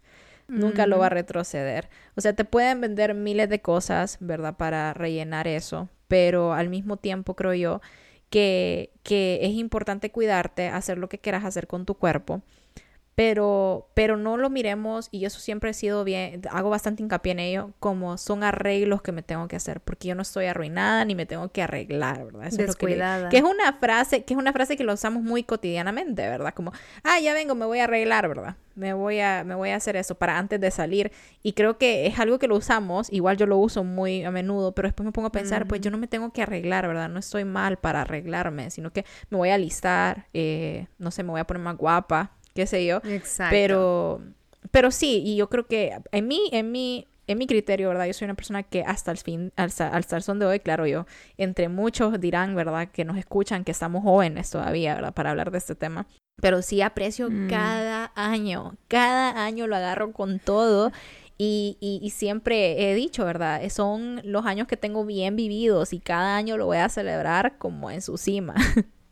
nunca 0.49 0.87
lo 0.87 0.99
va 0.99 1.07
a 1.07 1.11
retroceder. 1.11 1.89
O 2.15 2.21
sea, 2.21 2.35
te 2.35 2.45
pueden 2.45 2.81
vender 2.81 3.15
miles 3.15 3.49
de 3.49 3.61
cosas, 3.61 4.19
¿verdad? 4.21 4.57
Para 4.57 4.95
rellenar 4.95 5.49
eso, 5.49 5.89
pero 6.09 6.53
al 6.53 6.69
mismo 6.69 6.97
tiempo 6.97 7.35
creo 7.35 7.55
yo 7.55 7.81
que, 8.33 8.91
que 9.03 9.41
es 9.43 9.51
importante 9.51 10.11
cuidarte, 10.11 10.69
hacer 10.69 10.97
lo 10.97 11.11
que 11.11 11.19
quieras 11.19 11.45
hacer 11.45 11.67
con 11.67 11.85
tu 11.85 11.97
cuerpo, 11.97 12.41
pero, 13.15 13.91
pero 13.95 14.17
no 14.17 14.39
lo 14.39 14.49
miremos, 14.49 15.09
y 15.11 15.27
eso 15.27 15.39
siempre 15.39 15.71
he 15.71 15.75
sido 15.75 16.03
bien, 16.03 16.43
hago 16.51 16.71
bastante 16.71 17.03
hincapié 17.03 17.33
en 17.33 17.41
ello, 17.41 17.71
como 17.79 18.17
son 18.17 18.43
arreglos 18.43 19.03
que 19.03 19.13
me 19.13 19.23
tengo 19.23 19.49
que 19.49 19.57
hacer, 19.57 19.81
porque 19.81 20.09
yo 20.09 20.15
no 20.15 20.23
estoy 20.23 20.47
arruinada 20.47 21.05
ni 21.05 21.15
me 21.15 21.27
tengo 21.27 21.51
que 21.51 21.63
arreglar, 21.63 22.25
¿verdad? 22.25 22.47
Eso 22.47 22.57
Descuidada. 22.57 23.25
Es 23.25 23.25
que, 23.25 23.31
que, 23.31 23.37
es 23.39 23.45
una 23.45 23.75
frase, 23.75 24.25
que 24.25 24.33
es 24.33 24.39
una 24.39 24.53
frase 24.53 24.77
que 24.77 24.85
lo 24.85 24.95
usamos 24.95 25.23
muy 25.23 25.43
cotidianamente, 25.43 26.27
¿verdad? 26.27 26.55
Como, 26.55 26.73
ah, 27.03 27.21
ya 27.21 27.35
vengo, 27.35 27.55
me 27.55 27.67
voy 27.67 27.81
a 27.81 27.85
arreglar, 27.85 28.29
¿verdad? 28.29 28.57
Me 28.75 28.95
voy 28.95 29.21
a, 29.21 29.45
me 29.45 29.55
voy 29.55 29.71
a 29.71 29.77
hacer 29.77 29.97
eso 29.97 30.15
para 30.15 30.39
antes 30.39 30.59
de 30.59 30.71
salir. 30.71 31.13
Y 31.43 31.53
creo 31.53 31.77
que 31.77 32.07
es 32.07 32.19
algo 32.19 32.39
que 32.39 32.49
lo 32.49 32.57
usamos, 32.57 33.13
igual 33.13 33.37
yo 33.37 33.45
lo 33.45 33.59
uso 33.59 33.85
muy 33.85 34.25
a 34.25 34.31
menudo, 34.31 34.73
pero 34.73 34.89
después 34.89 35.05
me 35.05 35.13
pongo 35.13 35.29
a 35.29 35.33
pensar, 35.33 35.67
pues 35.67 35.83
yo 35.83 35.91
no 35.91 35.99
me 35.99 36.07
tengo 36.07 36.33
que 36.33 36.43
arreglar, 36.43 36.87
¿verdad? 36.87 37.11
No 37.11 37.19
estoy 37.19 37.45
mal 37.45 37.77
para 37.77 38.03
arreglarme, 38.03 38.71
sino 38.71 38.91
que 38.91 39.05
me 39.29 39.37
voy 39.37 39.51
a 39.51 39.55
alistar, 39.57 40.29
eh, 40.33 40.87
no 40.99 41.11
sé, 41.11 41.23
me 41.23 41.31
voy 41.31 41.41
a 41.41 41.47
poner 41.47 41.63
más 41.63 41.77
guapa, 41.77 42.33
qué 42.55 42.67
sé 42.67 42.85
yo. 42.87 43.01
Exacto. 43.05 43.51
Pero, 43.51 44.21
pero 44.71 44.91
sí, 44.91 45.23
y 45.25 45.37
yo 45.37 45.49
creo 45.49 45.67
que 45.67 45.97
en 46.13 46.29
mí, 46.29 46.49
en 46.53 46.71
mí, 46.73 47.07
en 47.27 47.39
mi 47.39 47.47
criterio, 47.47 47.89
¿verdad? 47.89 48.07
Yo 48.07 48.13
soy 48.15 48.25
una 48.27 48.35
persona 48.35 48.63
que 48.63 48.83
hasta 48.83 49.11
el 49.11 49.19
fin, 49.19 49.53
hasta, 49.57 49.89
hasta 49.89 50.17
el 50.17 50.23
son 50.23 50.39
de 50.39 50.47
hoy, 50.47 50.61
claro, 50.61 50.87
yo, 50.87 51.07
entre 51.37 51.69
muchos 51.69 52.21
dirán, 52.21 52.55
¿verdad? 52.55 52.89
Que 52.93 53.05
nos 53.05 53.17
escuchan, 53.17 53.65
que 53.65 53.71
estamos 53.71 54.03
jóvenes 54.03 54.51
todavía, 54.51 54.95
¿verdad? 54.95 55.15
Para 55.15 55.31
hablar 55.31 55.51
de 55.51 55.59
este 55.59 55.75
tema. 55.75 56.07
Pero 56.41 56.63
sí 56.63 56.83
aprecio 56.83 57.31
Mm. 57.31 57.49
cada 57.49 58.11
año, 58.15 58.77
cada 58.89 59.45
año 59.45 59.67
lo 59.67 59.77
agarro 59.77 60.13
con 60.13 60.39
todo. 60.41 60.91
Y, 61.39 61.77
y, 61.81 61.99
y 62.03 62.11
siempre 62.11 62.91
he 62.91 62.95
dicho, 62.95 63.25
¿verdad? 63.25 63.61
Son 63.71 64.21
los 64.25 64.45
años 64.47 64.69
que 64.69 64.77
tengo 64.77 65.05
bien 65.05 65.35
vividos 65.35 65.93
y 65.93 65.99
cada 65.99 66.37
año 66.37 66.57
lo 66.57 66.67
voy 66.67 66.77
a 66.79 66.89
celebrar 66.89 67.59
como 67.59 67.91
en 67.91 68.01
su 68.03 68.17
cima. 68.17 68.55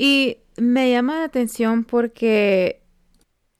Y 0.00 0.38
me 0.58 0.90
llama 0.90 1.18
la 1.18 1.24
atención 1.24 1.84
porque 1.84 2.82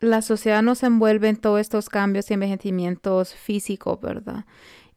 la 0.00 0.22
sociedad 0.22 0.62
nos 0.62 0.82
envuelve 0.82 1.28
en 1.28 1.36
todos 1.36 1.60
estos 1.60 1.88
cambios 1.88 2.30
y 2.30 2.34
envejecimientos 2.34 3.34
físicos, 3.34 4.00
¿verdad? 4.00 4.44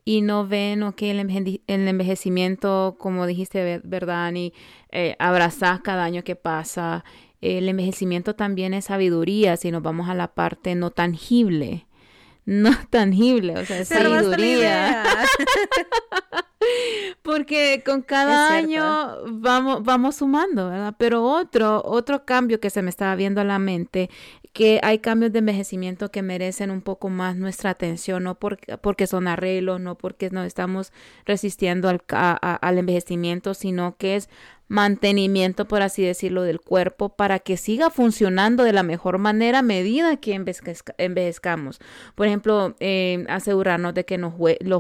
Y 0.04 0.22
no 0.22 0.48
ven, 0.48 0.84
ok, 0.84 1.02
el, 1.04 1.20
enveje- 1.20 1.62
el 1.68 1.88
envejecimiento, 1.88 2.96
como 3.00 3.26
dijiste, 3.28 3.64
ver- 3.64 3.82
¿verdad? 3.84 4.34
Y 4.34 4.54
eh, 4.92 5.16
abrazar 5.20 5.82
cada 5.84 6.04
año 6.04 6.24
que 6.24 6.36
pasa. 6.36 7.04
El 7.40 7.68
envejecimiento 7.70 8.36
también 8.36 8.74
es 8.74 8.86
sabiduría, 8.86 9.58
si 9.58 9.72
nos 9.72 9.82
vamos 9.82 10.10
a 10.10 10.14
la 10.16 10.34
parte 10.34 10.76
no 10.76 10.92
tangible. 10.92 11.86
No 12.44 12.72
tangible, 12.90 13.56
o 13.56 13.64
sea, 13.66 13.80
es 13.82 13.88
sabiduría. 13.90 15.04
Porque 17.22 17.84
con 17.86 18.02
cada 18.02 18.50
cierto. 18.50 18.68
año 18.68 19.18
vamos, 19.28 19.84
vamos 19.84 20.16
sumando, 20.18 20.70
¿verdad? 20.70 20.96
Pero 20.98 21.24
otro, 21.24 21.82
otro 21.86 22.26
cambio 22.26 22.60
que 22.60 22.70
se 22.70 22.82
me 22.82 22.90
estaba 22.90 23.16
viendo 23.16 23.42
a 23.42 23.44
la 23.44 23.60
mente, 23.60 24.10
que 24.54 24.80
hay 24.84 25.00
cambios 25.00 25.32
de 25.32 25.40
envejecimiento 25.40 26.12
que 26.12 26.22
merecen 26.22 26.72
un 26.72 26.82
poco 26.82 27.08
más 27.10 27.38
nuestra 27.38 27.70
atención, 27.70 28.24
no 28.24 28.36
porque, 28.38 29.08
son 29.08 29.28
arreglos, 29.28 29.80
no 29.80 29.98
porque 29.98 30.30
nos 30.30 30.46
estamos 30.46 30.92
resistiendo 31.26 31.88
al, 31.88 32.02
a- 32.10 32.56
al 32.56 32.78
envejecimiento, 32.78 33.54
sino 33.54 33.96
que 33.98 34.18
es 34.18 34.30
mantenimiento, 34.68 35.68
por 35.68 35.82
así 35.82 36.02
decirlo, 36.04 36.44
del 36.44 36.60
cuerpo 36.62 37.10
para 37.16 37.40
que 37.40 37.58
siga 37.58 37.90
funcionando 37.90 38.64
de 38.64 38.74
la 38.74 38.84
mejor 38.84 39.18
manera 39.18 39.60
a 39.60 39.64
medida 39.64 40.18
que 40.18 40.34
envejezca- 40.34 40.96
envejezcamos. 40.98 41.80
Por 42.16 42.28
ejemplo, 42.28 42.76
eh, 42.80 43.26
asegurarnos 43.30 43.94
de 43.94 44.06
que 44.06 44.18
los 44.18 44.34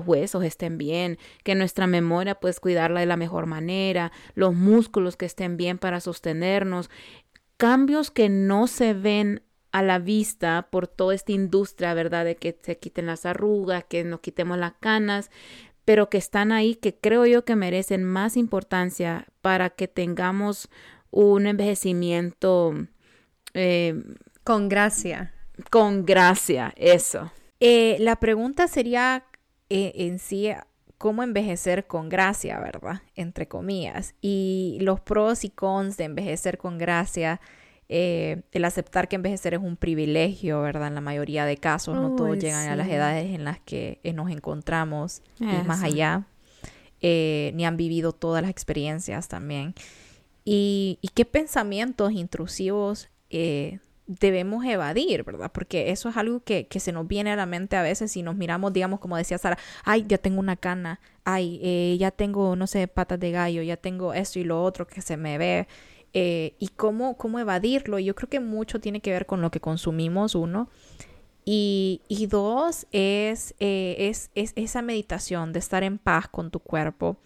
huesos 0.07 0.43
estén 0.43 0.77
bien, 0.77 1.17
que 1.43 1.55
nuestra 1.55 1.87
memoria 1.87 2.35
pues 2.35 2.59
cuidarla 2.59 3.01
de 3.01 3.05
la 3.05 3.17
mejor 3.17 3.45
manera, 3.47 4.11
los 4.33 4.53
músculos 4.53 5.17
que 5.17 5.25
estén 5.25 5.57
bien 5.57 5.77
para 5.77 5.99
sostenernos, 5.99 6.89
cambios 7.57 8.11
que 8.11 8.29
no 8.29 8.67
se 8.67 8.93
ven 8.93 9.43
a 9.71 9.81
la 9.81 9.99
vista 9.99 10.67
por 10.69 10.87
toda 10.87 11.15
esta 11.15 11.31
industria, 11.31 11.93
¿verdad? 11.93 12.25
De 12.25 12.35
que 12.35 12.57
se 12.61 12.77
quiten 12.77 13.05
las 13.05 13.25
arrugas, 13.25 13.85
que 13.85 14.03
nos 14.03 14.19
quitemos 14.19 14.57
las 14.57 14.73
canas, 14.79 15.31
pero 15.85 16.09
que 16.09 16.17
están 16.17 16.51
ahí, 16.51 16.75
que 16.75 16.95
creo 16.95 17.25
yo 17.25 17.45
que 17.45 17.55
merecen 17.55 18.03
más 18.03 18.37
importancia 18.37 19.27
para 19.41 19.69
que 19.69 19.87
tengamos 19.87 20.69
un 21.09 21.47
envejecimiento 21.47 22.73
eh, 23.53 24.01
Con 24.43 24.69
gracia. 24.69 25.33
con 25.69 26.05
gracia, 26.05 26.73
eso. 26.75 27.31
Eh, 27.59 27.97
la 27.99 28.15
pregunta 28.17 28.67
sería 28.67 29.25
eh, 29.69 29.93
en 29.95 30.19
sí, 30.19 30.49
¿cómo 30.97 31.23
envejecer 31.23 31.87
con 31.87 32.09
gracia, 32.09 32.59
verdad? 32.59 33.01
Entre 33.15 33.47
comillas. 33.47 34.15
Y 34.21 34.77
los 34.81 34.99
pros 35.01 35.43
y 35.43 35.49
cons 35.49 35.97
de 35.97 36.05
envejecer 36.05 36.57
con 36.57 36.77
gracia, 36.77 37.39
eh, 37.93 38.43
el 38.53 38.63
aceptar 38.63 39.09
que 39.09 39.17
envejecer 39.17 39.53
es 39.53 39.59
un 39.59 39.75
privilegio, 39.75 40.61
¿verdad? 40.61 40.87
En 40.87 40.95
la 40.95 41.01
mayoría 41.01 41.45
de 41.45 41.57
casos, 41.57 41.95
no 41.95 42.15
todos 42.15 42.39
llegan 42.39 42.69
a 42.69 42.75
las 42.77 42.87
edades 42.87 43.35
en 43.35 43.43
las 43.43 43.59
que 43.59 43.99
eh, 44.03 44.13
nos 44.13 44.31
encontramos 44.31 45.21
y 45.39 45.67
más 45.67 45.83
allá, 45.83 46.25
eh, 47.01 47.51
ni 47.53 47.65
han 47.65 47.75
vivido 47.75 48.13
todas 48.13 48.41
las 48.41 48.49
experiencias 48.49 49.27
también. 49.27 49.75
Y, 50.45 50.99
y 51.01 51.09
qué 51.09 51.25
pensamientos 51.25 52.13
intrusivos 52.13 53.09
eh, 53.29 53.79
debemos 54.07 54.65
evadir, 54.65 55.23
¿verdad? 55.23 55.51
Porque 55.53 55.91
eso 55.91 56.09
es 56.09 56.17
algo 56.17 56.41
que, 56.41 56.67
que 56.67 56.79
se 56.79 56.91
nos 56.91 57.07
viene 57.07 57.31
a 57.31 57.35
la 57.35 57.45
mente 57.45 57.75
a 57.75 57.81
veces 57.81 58.11
si 58.11 58.23
nos 58.23 58.35
miramos, 58.35 58.73
digamos, 58.73 58.99
como 58.99 59.17
decía 59.17 59.37
Sara, 59.37 59.57
ay, 59.83 60.05
ya 60.07 60.17
tengo 60.17 60.39
una 60.39 60.55
cana, 60.55 60.99
ay, 61.23 61.59
eh, 61.61 61.97
ya 61.99 62.11
tengo, 62.11 62.55
no 62.55 62.67
sé, 62.67 62.87
patas 62.87 63.19
de 63.19 63.31
gallo, 63.31 63.61
ya 63.61 63.77
tengo 63.77 64.13
esto 64.13 64.39
y 64.39 64.43
lo 64.43 64.63
otro 64.63 64.87
que 64.87 65.01
se 65.01 65.17
me 65.17 65.37
ve. 65.37 65.67
Eh, 66.13 66.55
y 66.59 66.69
cómo, 66.69 67.17
cómo 67.17 67.39
evadirlo. 67.39 67.99
Yo 67.99 68.15
creo 68.15 68.29
que 68.29 68.39
mucho 68.39 68.79
tiene 68.79 69.01
que 69.01 69.11
ver 69.11 69.25
con 69.25 69.41
lo 69.41 69.51
que 69.51 69.59
consumimos, 69.59 70.35
uno. 70.35 70.69
Y, 71.43 72.01
y 72.07 72.27
dos, 72.27 72.85
es, 72.91 73.55
eh, 73.59 73.95
es, 73.97 74.29
es 74.35 74.53
esa 74.55 74.81
meditación 74.81 75.53
de 75.53 75.59
estar 75.59 75.83
en 75.83 75.97
paz 75.97 76.27
con 76.27 76.51
tu 76.51 76.59
cuerpo. 76.59 77.17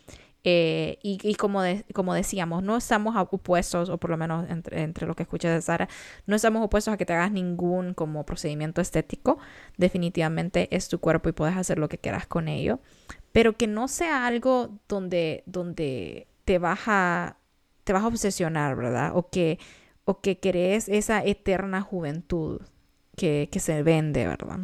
Eh, 0.47 0.99
y, 1.01 1.17
y 1.27 1.33
como, 1.35 1.63
de- 1.63 1.83
como 1.93 2.13
decíamos, 2.13 2.61
no 2.61 2.77
estamos 2.77 3.15
opuestos, 3.31 3.89
o 3.89 3.97
por 3.97 4.11
lo 4.11 4.17
menos 4.17 4.47
entre, 4.49 4.83
entre 4.83 5.07
lo 5.07 5.15
que 5.15 5.23
escuché 5.23 5.49
de 5.49 5.59
Sara, 5.59 5.89
no 6.27 6.35
estamos 6.35 6.63
opuestos 6.63 6.93
a 6.93 6.97
que 6.97 7.05
te 7.05 7.13
hagas 7.13 7.31
ningún 7.31 7.95
como 7.95 8.25
procedimiento 8.25 8.79
estético. 8.79 9.39
Definitivamente 9.77 10.67
es 10.75 10.87
tu 10.87 10.99
cuerpo 10.99 11.29
y 11.29 11.31
puedes 11.31 11.57
hacer 11.57 11.79
lo 11.79 11.89
que 11.89 11.97
quieras 11.97 12.27
con 12.27 12.47
ello. 12.47 12.79
Pero 13.31 13.57
que 13.57 13.67
no 13.67 13.87
sea 13.87 14.27
algo 14.27 14.69
donde, 14.87 15.43
donde 15.47 16.27
te 16.45 16.59
vas 16.59 16.81
a, 16.85 17.37
te 17.85 17.93
vas 17.93 18.03
a 18.03 18.07
obsesionar, 18.07 18.75
¿verdad? 18.75 19.11
O 19.15 19.29
que, 19.29 19.57
o 20.03 20.19
que 20.19 20.37
querés 20.39 20.89
esa 20.89 21.23
eterna 21.23 21.81
juventud 21.81 22.59
que, 23.15 23.47
que 23.51 23.59
se 23.61 23.81
vende, 23.83 24.27
¿verdad? 24.27 24.59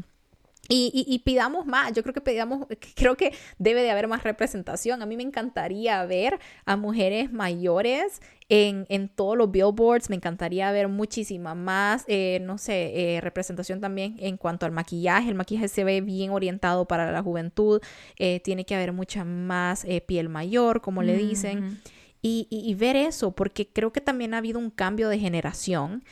Y, 0.69 0.89
y- 0.93 1.13
y 1.13 1.19
pidamos 1.19 1.65
más, 1.65 1.91
yo 1.91 2.01
creo 2.01 2.13
que 2.13 2.21
pidamos, 2.21 2.65
creo 2.95 3.17
que 3.17 3.33
debe 3.57 3.81
de 3.83 3.91
haber 3.91 4.07
más 4.07 4.23
representación. 4.23 5.01
A 5.01 5.05
mí 5.05 5.17
me 5.17 5.23
encantaría 5.23 6.05
ver 6.05 6.39
a 6.65 6.77
mujeres 6.77 7.31
mayores 7.33 8.21
en, 8.47 8.85
en 8.87 9.09
todos 9.09 9.37
los 9.37 9.51
billboards, 9.51 10.09
me 10.09 10.15
encantaría 10.15 10.71
ver 10.71 10.87
muchísima 10.87 11.55
más, 11.55 12.05
eh, 12.07 12.39
no 12.43 12.57
sé, 12.57 13.15
eh, 13.15 13.21
representación 13.21 13.81
también 13.81 14.15
en 14.19 14.37
cuanto 14.37 14.65
al 14.65 14.71
maquillaje. 14.71 15.27
El 15.29 15.35
maquillaje 15.35 15.67
se 15.67 15.83
ve 15.83 15.99
bien 16.01 16.29
orientado 16.31 16.85
para 16.87 17.11
la 17.11 17.21
juventud, 17.21 17.81
eh, 18.17 18.39
tiene 18.41 18.63
que 18.65 18.75
haber 18.75 18.93
mucha 18.93 19.25
más 19.25 19.83
eh, 19.83 19.99
piel 19.99 20.29
mayor, 20.29 20.79
como 20.81 21.03
le 21.03 21.17
dicen. 21.17 21.81
Y, 22.21 22.47
y- 22.49 22.69
y 22.69 22.75
ver 22.75 22.95
eso, 22.95 23.31
porque 23.31 23.67
creo 23.67 23.91
que 23.93 24.01
también 24.01 24.33
ha 24.33 24.37
habido 24.39 24.59
un 24.59 24.69
cambio 24.71 25.09
de 25.09 25.19
generación 25.19 26.03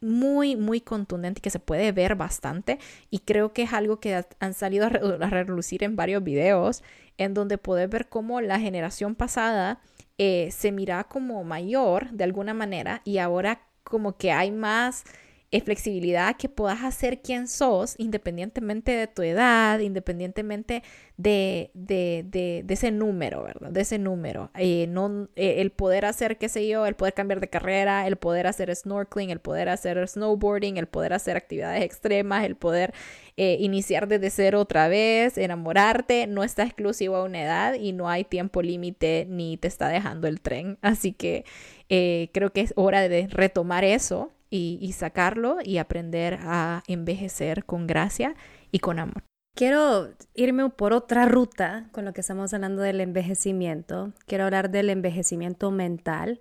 muy, 0.00 0.56
muy 0.56 0.80
contundente 0.80 1.42
que 1.42 1.50
se 1.50 1.58
puede 1.58 1.92
ver 1.92 2.16
bastante 2.16 2.78
y 3.10 3.18
creo 3.20 3.52
que 3.52 3.62
es 3.64 3.72
algo 3.74 4.00
que 4.00 4.14
ha- 4.14 4.26
han 4.40 4.54
salido 4.54 4.86
a, 4.86 4.88
re- 4.88 5.00
a 5.24 5.30
relucir 5.30 5.84
en 5.84 5.94
varios 5.96 6.24
videos 6.24 6.82
en 7.18 7.34
donde 7.34 7.58
puedes 7.58 7.88
ver 7.90 8.08
cómo 8.08 8.40
la 8.40 8.58
generación 8.60 9.14
pasada 9.14 9.80
eh, 10.18 10.50
se 10.52 10.72
mira 10.72 11.04
como 11.04 11.44
mayor 11.44 12.10
de 12.12 12.24
alguna 12.24 12.54
manera 12.54 13.02
y 13.04 13.18
ahora 13.18 13.62
como 13.84 14.16
que 14.16 14.32
hay 14.32 14.50
más 14.52 15.04
eh, 15.52 15.60
flexibilidad 15.60 16.36
que 16.36 16.48
puedas 16.48 16.84
hacer 16.84 17.22
quien 17.22 17.48
sos 17.48 17.96
independientemente 17.98 18.92
de 18.92 19.06
tu 19.08 19.22
edad, 19.22 19.80
independientemente 19.80 20.84
de, 21.16 21.72
de, 21.74 22.24
de, 22.24 22.64
ese 22.72 22.92
número, 22.92 23.42
¿verdad? 23.42 23.70
De 23.70 23.80
ese 23.80 23.98
número. 23.98 24.50
Eh, 24.54 24.86
no, 24.88 25.28
eh, 25.34 25.60
el 25.60 25.72
poder 25.72 26.04
hacer, 26.04 26.38
qué 26.38 26.48
sé 26.48 26.68
yo, 26.68 26.86
el 26.86 26.94
poder 26.94 27.14
cambiar 27.14 27.40
de 27.40 27.48
carrera, 27.48 28.06
el 28.06 28.16
poder 28.16 28.46
hacer 28.46 28.74
snorkeling, 28.74 29.30
el 29.30 29.40
poder 29.40 29.68
hacer 29.68 30.06
snowboarding, 30.06 30.76
el 30.76 30.86
poder 30.86 31.12
hacer 31.12 31.36
actividades 31.36 31.82
extremas, 31.82 32.44
el 32.44 32.54
poder 32.56 32.94
eh, 33.36 33.56
iniciar 33.60 34.06
desde 34.06 34.30
cero 34.30 34.60
otra 34.60 34.86
vez, 34.86 35.36
enamorarte, 35.36 36.28
no 36.28 36.44
está 36.44 36.62
exclusivo 36.62 37.16
a 37.16 37.24
una 37.24 37.42
edad 37.42 37.74
y 37.74 37.92
no 37.92 38.08
hay 38.08 38.22
tiempo 38.24 38.62
límite 38.62 39.26
ni 39.28 39.56
te 39.56 39.66
está 39.66 39.88
dejando 39.88 40.28
el 40.28 40.40
tren. 40.40 40.78
Así 40.80 41.12
que 41.12 41.44
creo 41.88 42.52
que 42.52 42.60
es 42.60 42.72
hora 42.76 43.08
de 43.08 43.26
retomar 43.28 43.82
eso 43.84 44.30
y, 44.50 44.92
sacarlo 44.92 45.58
y 45.64 45.78
aprender 45.78 46.40
a 46.42 46.82
envejecer 46.88 47.64
con 47.64 47.86
gracia 47.86 48.34
y 48.72 48.80
con 48.80 48.98
amor. 48.98 49.22
Quiero 49.54 50.10
irme 50.34 50.68
por 50.70 50.92
otra 50.92 51.26
ruta 51.26 51.88
con 51.92 52.04
lo 52.04 52.12
que 52.12 52.20
estamos 52.20 52.52
hablando 52.52 52.82
del 52.82 53.00
envejecimiento. 53.00 54.12
Quiero 54.26 54.44
hablar 54.44 54.70
del 54.70 54.90
envejecimiento 54.90 55.70
mental. 55.70 56.40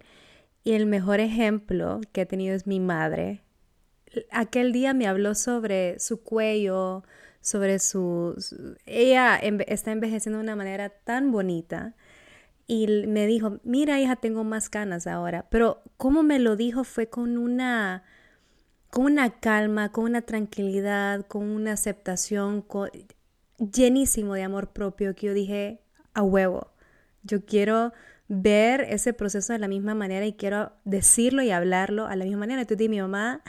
Y 0.63 0.73
el 0.73 0.85
mejor 0.85 1.19
ejemplo 1.19 2.01
que 2.11 2.21
he 2.21 2.25
tenido 2.25 2.55
es 2.55 2.67
mi 2.67 2.79
madre. 2.79 3.41
aquel 4.31 4.71
día 4.71 4.93
me 4.93 5.07
habló 5.07 5.35
sobre 5.35 5.99
su 5.99 6.23
cuello, 6.23 7.03
sobre 7.41 7.79
su... 7.79 8.35
ella 8.85 9.37
está 9.67 9.91
envejeciendo 9.91 10.39
de 10.39 10.43
una 10.43 10.55
manera 10.55 10.89
tan 10.89 11.31
bonita 11.31 11.95
y 12.69 13.07
me 13.07 13.25
dijo, 13.25 13.59
mira 13.63 13.99
hija, 13.99 14.15
tengo 14.15 14.43
más 14.43 14.69
canas 14.69 15.07
ahora, 15.07 15.47
pero 15.49 15.81
como 15.97 16.21
me 16.21 16.37
lo 16.37 16.55
dijo 16.55 16.83
fue 16.83 17.09
con 17.09 17.35
una 17.39 18.03
con 18.91 19.05
una 19.05 19.39
calma, 19.39 19.91
con 19.91 20.03
una 20.03 20.21
tranquilidad, 20.21 21.25
con 21.25 21.49
una 21.49 21.73
aceptación, 21.73 22.63
llenísimo 23.57 24.35
de 24.35 24.43
amor 24.43 24.71
propio 24.71 25.15
que 25.15 25.27
yo 25.27 25.33
dije, 25.33 25.81
a 26.13 26.21
huevo, 26.21 26.71
yo 27.23 27.43
quiero 27.43 27.91
ver 28.27 28.81
ese 28.81 29.13
proceso 29.13 29.51
de 29.51 29.59
la 29.59 29.67
misma 29.67 29.95
manera 29.95 30.27
y 30.27 30.33
quiero 30.33 30.71
decirlo 30.85 31.41
y 31.41 31.49
hablarlo 31.49 32.05
a 32.05 32.15
la 32.15 32.25
misma 32.25 32.41
manera. 32.41 32.61
Entonces 32.61 32.87
mi 32.87 33.01
mamá, 33.01 33.41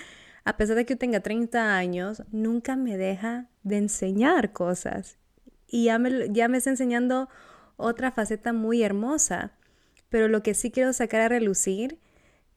a 0.44 0.56
pesar 0.56 0.76
de 0.76 0.86
que 0.86 0.94
yo 0.94 0.98
tenga 0.98 1.20
30 1.20 1.76
años, 1.76 2.22
nunca 2.32 2.74
me 2.74 2.96
deja 2.96 3.48
de 3.64 3.76
enseñar 3.76 4.54
cosas. 4.54 5.18
Y 5.66 5.84
ya 5.84 5.98
me, 5.98 6.30
ya 6.30 6.48
me 6.48 6.56
está 6.56 6.70
enseñando 6.70 7.28
otra 7.80 8.12
faceta 8.12 8.52
muy 8.52 8.82
hermosa. 8.82 9.52
Pero 10.08 10.28
lo 10.28 10.42
que 10.42 10.54
sí 10.54 10.70
quiero 10.70 10.92
sacar 10.92 11.20
a 11.20 11.28
relucir 11.28 11.98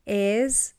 es 0.05 0.75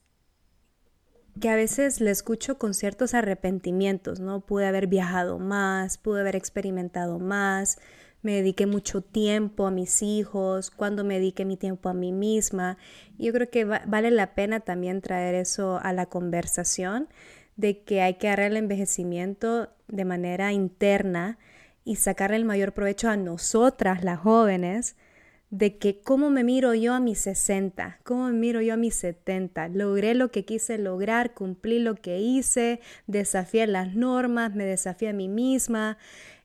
que 1.40 1.48
a 1.48 1.56
veces 1.56 2.00
le 2.00 2.10
escucho 2.10 2.58
con 2.58 2.74
ciertos 2.74 3.14
arrepentimientos, 3.14 4.20
¿no? 4.20 4.40
Pude 4.40 4.66
haber 4.66 4.86
viajado 4.86 5.38
más, 5.38 5.98
pude 5.98 6.20
haber 6.20 6.36
experimentado 6.36 7.18
más, 7.18 7.78
me 8.22 8.36
dediqué 8.36 8.66
mucho 8.66 9.02
tiempo 9.02 9.66
a 9.66 9.70
mis 9.70 10.02
hijos, 10.02 10.70
cuando 10.70 11.04
me 11.04 11.14
dediqué 11.14 11.44
mi 11.44 11.56
tiempo 11.56 11.88
a 11.88 11.94
mí 11.94 12.12
misma. 12.12 12.78
yo 13.18 13.32
creo 13.32 13.50
que 13.50 13.64
vale 13.64 14.10
la 14.10 14.34
pena 14.34 14.60
también 14.60 15.00
traer 15.02 15.34
eso 15.34 15.78
a 15.82 15.92
la 15.92 16.06
conversación 16.06 17.08
de 17.56 17.82
que 17.84 18.00
hay 18.00 18.14
que 18.14 18.28
agarrar 18.28 18.52
el 18.52 18.56
envejecimiento 18.56 19.70
de 19.88 20.04
manera 20.04 20.52
interna 20.52 21.38
y 21.84 21.96
sacarle 21.96 22.36
el 22.36 22.44
mayor 22.44 22.72
provecho 22.72 23.08
a 23.08 23.16
nosotras, 23.16 24.02
las 24.02 24.20
jóvenes, 24.20 24.96
de 25.50 25.78
que 25.78 26.00
cómo 26.00 26.30
me 26.30 26.42
miro 26.42 26.74
yo 26.74 26.94
a 26.94 27.00
mis 27.00 27.20
60, 27.20 28.00
cómo 28.02 28.26
me 28.26 28.32
miro 28.32 28.60
yo 28.60 28.74
a 28.74 28.76
mis 28.76 28.96
70. 28.96 29.68
Logré 29.68 30.14
lo 30.14 30.32
que 30.32 30.44
quise 30.44 30.78
lograr, 30.78 31.34
cumplí 31.34 31.78
lo 31.78 31.94
que 31.94 32.18
hice, 32.18 32.80
desafié 33.06 33.66
las 33.66 33.94
normas, 33.94 34.54
me 34.54 34.64
desafié 34.64 35.10
a 35.10 35.12
mí 35.12 35.28
misma, 35.28 35.96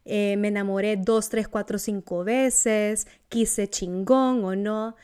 eh, 0.05 0.37
me 0.37 0.49
enamoré 0.49 0.97
dos, 0.97 1.29
tres, 1.29 1.47
cuatro, 1.47 1.79
cinco 1.79 2.23
veces, 2.23 3.07
quise 3.29 3.67
chingón 3.67 4.43
o 4.43 4.55
no. 4.55 4.95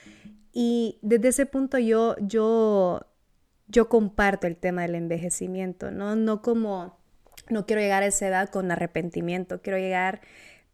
Y 0.54 1.00
desde 1.02 1.30
ese 1.30 1.46
punto 1.46 1.80
yo, 1.80 2.16
yo, 2.20 3.08
yo 3.68 3.90
comparto 3.90 4.46
el 4.48 4.56
tema 4.56 4.84
del 4.84 4.96
envejecimiento, 4.96 5.92
¿no? 5.92 6.16
No 6.16 6.42
como, 6.42 7.00
no 7.50 7.66
quiero 7.66 7.82
llegar 7.82 8.04
a 8.04 8.08
esa 8.08 8.28
edad 8.28 8.50
con 8.50 8.72
arrepentimiento, 8.72 9.62
quiero 9.62 9.78
llegar 9.78 10.22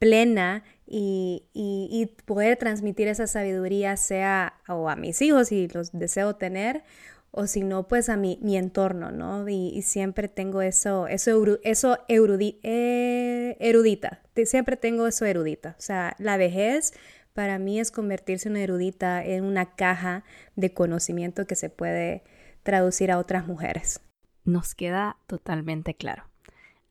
plena 0.01 0.63
y, 0.88 2.16
poder 2.25 2.58
transmitir 2.58 3.08
esa 3.08 3.28
sabiduría 3.28 3.96
sea 3.98 4.56
o 4.68 4.90
a 4.90 4.96
mis 4.96 5.22
hijos 5.22 5.50
si 5.50 5.68
los 5.68 5.92
deseo 5.92 6.36
tener 6.36 6.84
o 7.30 7.46
si 7.46 7.62
no, 7.62 7.88
pues 7.88 8.10
a 8.10 8.18
mi, 8.18 8.40
mi 8.42 8.58
entorno, 8.58 9.12
¿no? 9.12 9.48
Y, 9.48 9.84
siempre 9.84 10.28
tengo 10.28 10.63
eso, 10.63 11.08
eso, 11.08 11.60
eso 11.63 12.00
eh, 12.10 13.58
erudita, 13.60 14.22
siempre 14.46 14.75
tengo 14.75 15.08
eso 15.08 15.25
erudita. 15.25 15.75
O 15.78 15.82
sea, 15.82 16.16
la 16.18 16.36
vejez 16.36 16.94
para 17.34 17.60
mí 17.60 17.80
es 17.80 17.92
convertirse 17.92 18.50
en 18.50 18.54
una 18.54 18.63
erudita 18.63 19.24
en 19.24 19.44
una 19.44 19.75
caja 19.75 20.24
de 20.56 20.74
conocimiento 20.74 21.46
que 21.46 21.56
se 21.56 21.70
puede 21.70 22.24
traducir 22.63 23.12
a 23.12 23.20
otras 23.20 23.46
mujeres. 23.48 24.01
Nos 24.46 24.74
queda 24.74 25.18
totalmente 25.28 25.94
claro 25.94 26.31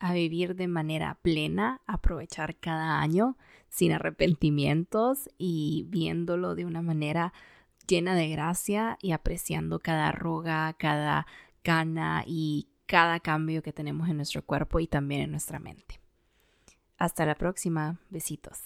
a 0.01 0.15
vivir 0.15 0.57
de 0.57 0.67
manera 0.67 1.19
plena, 1.23 1.83
aprovechar 1.87 2.57
cada 2.57 3.01
año 3.01 3.37
sin 3.69 3.93
arrepentimientos 3.93 5.31
y 5.39 5.87
viéndolo 5.89 6.55
de 6.55 6.65
una 6.65 6.83
manera 6.83 7.33
llena 7.87 8.15
de 8.15 8.29
gracia 8.29 8.99
y 9.01 9.13
apreciando 9.13 9.79
cada 9.79 10.09
arruga, 10.09 10.73
cada 10.75 11.27
cana 11.63 12.25
y 12.27 12.69
cada 12.87 13.21
cambio 13.21 13.63
que 13.63 13.73
tenemos 13.73 14.09
en 14.09 14.17
nuestro 14.17 14.43
cuerpo 14.43 14.81
y 14.81 14.87
también 14.87 15.21
en 15.21 15.31
nuestra 15.31 15.59
mente. 15.59 16.01
Hasta 16.97 17.25
la 17.25 17.35
próxima. 17.35 17.99
Besitos. 18.11 18.59